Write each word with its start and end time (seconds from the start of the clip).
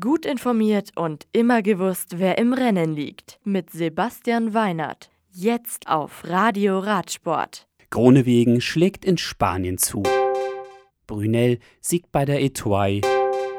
Gut 0.00 0.24
informiert 0.24 0.92
und 0.96 1.26
immer 1.32 1.60
gewusst, 1.60 2.18
wer 2.18 2.38
im 2.38 2.54
Rennen 2.54 2.94
liegt. 2.94 3.38
Mit 3.44 3.68
Sebastian 3.68 4.54
Weinert. 4.54 5.10
Jetzt 5.30 5.88
auf 5.88 6.24
Radio 6.24 6.78
Radsport. 6.78 7.68
Gronewegen 7.90 8.62
schlägt 8.62 9.04
in 9.04 9.18
Spanien 9.18 9.76
zu. 9.76 10.02
Brunel 11.06 11.58
siegt 11.82 12.12
bei 12.12 12.24
der 12.24 12.42
Etoile. 12.42 13.02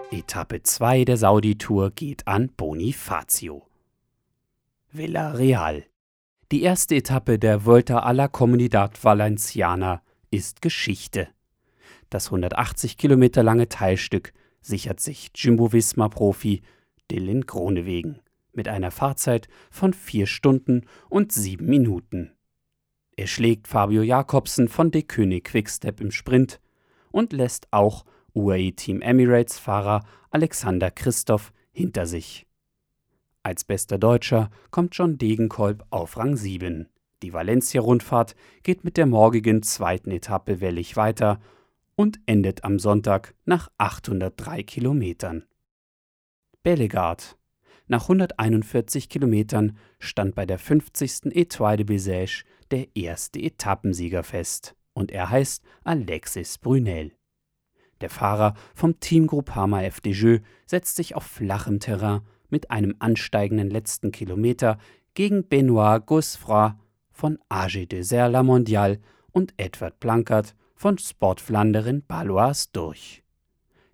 Etappe 0.09 0.63
2 0.63 1.05
der 1.05 1.17
Saudi-Tour 1.17 1.91
geht 1.91 2.27
an 2.27 2.49
Bonifacio. 2.57 3.67
Villarreal. 4.91 5.85
Die 6.51 6.63
erste 6.63 6.95
Etappe 6.95 7.37
der 7.37 7.65
Volta 7.65 7.99
a 7.99 8.09
la 8.09 8.27
Comunidad 8.27 9.03
Valenciana 9.03 10.01
ist 10.31 10.63
Geschichte. 10.63 11.27
Das 12.09 12.27
180 12.27 12.97
Kilometer 12.97 13.43
lange 13.43 13.69
Teilstück 13.69 14.33
sichert 14.65 14.99
sich 14.99 15.31
Jumbo-Visma-Profi 15.35 16.61
Dylan 17.11 17.45
Gronewegen 17.45 18.19
mit 18.53 18.67
einer 18.67 18.91
Fahrzeit 18.91 19.47
von 19.69 19.93
4 19.93 20.25
Stunden 20.27 20.85
und 21.09 21.31
7 21.31 21.65
Minuten. 21.65 22.31
Er 23.15 23.27
schlägt 23.27 23.67
Fabio 23.67 24.01
Jakobsen 24.01 24.67
von 24.67 24.91
De 24.91 25.03
König 25.03 25.45
Quickstep 25.45 26.01
im 26.01 26.11
Sprint 26.11 26.59
und 27.11 27.31
lässt 27.31 27.67
auch 27.71 28.05
UAE 28.33 28.71
Team 28.71 29.01
Emirates 29.01 29.57
Fahrer 29.57 30.03
Alexander 30.31 30.91
Christoph 30.91 31.53
hinter 31.71 32.07
sich. 32.07 32.45
Als 33.43 33.63
bester 33.63 33.97
Deutscher 33.97 34.49
kommt 34.71 34.95
John 34.95 35.17
Degenkolb 35.17 35.85
auf 35.91 36.17
Rang 36.17 36.35
7. 36.35 36.89
Die 37.21 37.31
Valencia-Rundfahrt 37.31 38.35
geht 38.63 38.83
mit 38.83 38.97
der 38.97 39.05
morgigen 39.05 39.63
zweiten 39.63 40.11
Etappe 40.11 40.59
wellig 40.59 40.97
weiter 40.97 41.39
und 41.95 42.19
endet 42.25 42.63
am 42.63 42.79
Sonntag 42.79 43.35
nach 43.45 43.69
803 43.77 44.63
Kilometern. 44.63 45.43
Bellegarde. 46.63 47.23
Nach 47.87 48.03
141 48.03 49.09
Kilometern 49.09 49.77
stand 49.99 50.33
bei 50.33 50.45
der 50.45 50.57
50. 50.57 51.35
Etoile 51.35 51.77
de 51.77 51.85
Bessèges 51.85 52.43
der 52.71 52.95
erste 52.95 53.39
Etappensieger 53.39 54.23
fest 54.23 54.75
und 54.93 55.11
er 55.11 55.29
heißt 55.29 55.63
Alexis 55.83 56.57
Brunel. 56.57 57.11
Der 58.01 58.09
Fahrer 58.09 58.55
vom 58.73 58.99
Team 58.99 59.27
Groupama 59.27 59.83
FDJ 59.83 60.37
setzt 60.65 60.95
sich 60.95 61.15
auf 61.15 61.23
flachem 61.23 61.79
Terrain 61.79 62.21
mit 62.49 62.71
einem 62.71 62.95
ansteigenden 62.99 63.69
letzten 63.69 64.11
Kilometer 64.11 64.77
gegen 65.13 65.47
Benoit 65.47 66.05
Gosfroy 66.05 66.71
von 67.11 67.39
AG 67.49 67.85
Desert 67.87 68.31
La 68.31 68.43
Mondiale 68.43 68.99
und 69.31 69.53
Edward 69.57 69.99
Blankert 69.99 70.55
von 70.75 70.97
Sportflanderin 70.97 72.03
Balois 72.05 72.67
durch. 72.71 73.23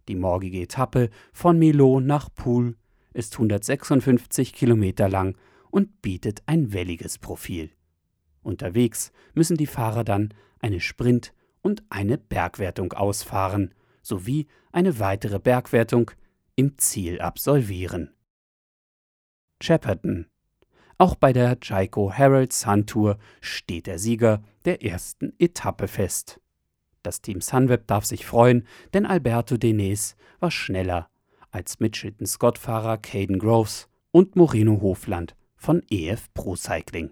Die 0.08 0.16
morgige 0.16 0.62
Etappe 0.62 1.10
von 1.32 1.58
Milo 1.58 2.00
nach 2.00 2.30
Poul 2.34 2.76
ist 3.14 3.34
156 3.34 4.54
Kilometer 4.54 5.08
lang 5.08 5.38
und 5.70 6.02
bietet 6.02 6.44
ein 6.48 6.74
welliges 6.74 7.18
Profil. 7.18 7.72
Unterwegs 8.42 9.12
müssen 9.34 9.58
die 9.58 9.68
Fahrer 9.68 10.04
dann 10.04 10.34
eine 10.60 10.80
Sprint- 10.80 11.34
und 11.62 11.84
eine 11.90 12.18
Bergwertung 12.18 12.94
ausfahren, 12.94 13.74
sowie 14.02 14.48
eine 14.72 15.00
weitere 15.00 15.40
Bergwertung 15.40 16.12
im 16.56 16.78
Ziel 16.78 17.22
absolvieren. 17.22 18.14
Shepperton. 19.62 20.26
Auch 20.98 21.16
bei 21.16 21.34
der 21.34 21.58
Jaiko 21.62 22.12
Herald 22.12 22.54
Sun 22.54 22.86
Tour 22.88 23.18
steht 23.40 23.88
der 23.88 24.00
Sieger 24.00 24.44
der 24.66 24.84
ersten 24.84 25.34
Etappe 25.40 25.88
fest. 25.88 26.41
Das 27.04 27.22
Team 27.22 27.42
Sunweb 27.42 27.88
darf 27.88 28.06
sich 28.06 28.26
freuen, 28.26 28.68
denn 28.94 29.06
Alberto 29.06 29.58
Denes 29.58 30.16
war 30.40 30.52
schneller 30.52 31.10
als 31.50 31.80
Mitchelton-Scott-Fahrer 31.80 32.98
Caden 32.98 33.40
Groves 33.40 33.90
und 34.12 34.36
Moreno 34.36 34.82
Hofland 34.82 35.36
von 35.56 35.84
EF 35.90 36.34
Pro 36.34 36.56
Cycling. 36.56 37.12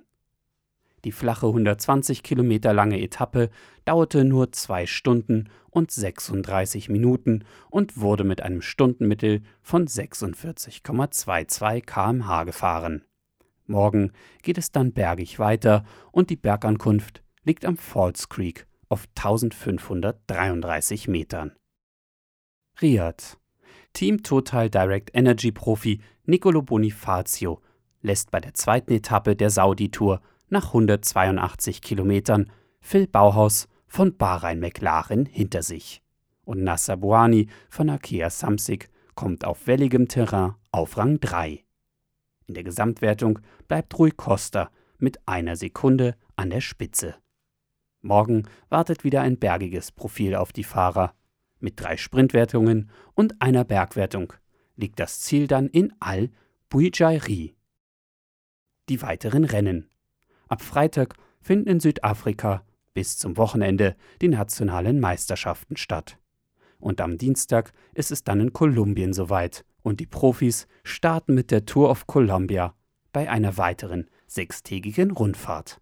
Die 1.06 1.12
flache 1.12 1.48
120 1.48 2.24
Kilometer 2.24 2.74
lange 2.74 3.02
Etappe 3.02 3.50
dauerte 3.86 4.26
nur 4.26 4.52
2 4.52 4.86
Stunden 4.86 5.50
und 5.70 5.92
36 5.92 6.90
Minuten 6.90 7.46
und 7.70 8.00
wurde 8.00 8.24
mit 8.24 8.42
einem 8.42 8.62
Stundenmittel 8.62 9.44
von 9.62 9.88
46,22 9.88 10.82
km/h 11.86 12.44
gefahren. 12.44 13.04
Morgen 13.66 14.12
geht 14.42 14.58
es 14.58 14.72
dann 14.72 14.92
bergig 14.94 15.40
weiter 15.40 15.86
und 16.12 16.30
die 16.30 16.36
Bergankunft 16.36 17.24
liegt 17.44 17.66
am 17.66 17.78
Falls 17.78 18.28
Creek 18.28 18.68
auf 18.90 19.08
1533 19.16 21.08
Metern. 21.08 21.56
Riyadh. 22.82 23.38
Team 23.94 24.24
Total 24.24 24.70
Direct 24.70 25.12
Energy 25.14 25.52
Profi 25.52 26.02
Nicolo 26.26 26.62
Bonifacio 26.62 27.62
lässt 28.02 28.32
bei 28.32 28.40
der 28.40 28.54
zweiten 28.54 28.92
Etappe 28.94 29.36
der 29.36 29.50
Saudi-Tour 29.50 30.22
nach 30.50 30.68
182 30.68 31.82
Kilometern 31.82 32.52
Phil 32.82 33.08
Bauhaus 33.08 33.68
von 33.88 34.16
Bahrain 34.16 34.60
McLaren 34.60 35.26
hinter 35.26 35.64
sich. 35.64 36.02
Und 36.44 36.64
Nasser 36.64 36.98
Bouani 36.98 37.48
von 37.70 37.90
Akea 37.90 38.30
Samsic 38.30 38.90
kommt 39.16 39.46
auf 39.46 39.68
welligem 39.68 40.08
Terrain 40.08 40.56
auf 40.72 40.98
Rang 40.98 41.20
3. 41.20 41.64
In 42.48 42.54
der 42.54 42.64
Gesamtwertung 42.64 43.40
bleibt 43.68 43.98
Rui 44.00 44.12
Costa 44.12 44.72
mit 44.98 45.20
einer 45.28 45.56
Sekunde 45.56 46.16
an 46.36 46.50
der 46.50 46.62
Spitze. 46.62 47.16
Morgen 48.02 48.48
wartet 48.70 49.04
wieder 49.04 49.22
ein 49.22 49.38
bergiges 49.38 49.92
Profil 49.92 50.36
auf 50.36 50.54
die 50.54 50.64
Fahrer. 50.64 51.14
Mit 51.60 51.82
drei 51.82 51.98
Sprintwertungen 51.98 52.90
und 53.14 53.42
einer 53.42 53.66
Bergwertung 53.66 54.34
liegt 54.76 55.00
das 55.00 55.20
Ziel 55.20 55.48
dann 55.48 55.68
in 55.68 55.94
Al 56.00 56.30
Bujairi. 56.70 57.56
Die 58.88 59.02
weiteren 59.02 59.44
Rennen. 59.44 59.90
Ab 60.48 60.62
Freitag 60.62 61.16
finden 61.42 61.70
in 61.70 61.80
Südafrika 61.80 62.64
bis 62.94 63.18
zum 63.18 63.38
Wochenende 63.38 63.96
die 64.22 64.30
nationalen 64.30 65.00
Meisterschaften 65.00 65.78
statt. 65.78 66.18
Und 66.80 67.02
am 67.02 67.18
Dienstag 67.18 67.74
ist 67.94 68.12
es 68.12 68.24
dann 68.24 68.40
in 68.40 68.54
Kolumbien 68.54 69.14
soweit 69.14 69.66
und 69.82 70.00
die 70.00 70.06
Profis 70.06 70.68
starten 70.84 71.34
mit 71.34 71.52
der 71.52 71.66
Tour 71.66 71.90
of 71.90 72.08
Columbia 72.08 72.74
bei 73.12 73.30
einer 73.30 73.58
weiteren 73.58 74.10
sechstägigen 74.28 75.12
Rundfahrt. 75.12 75.82